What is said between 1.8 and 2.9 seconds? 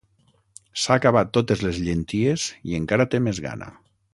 llenties i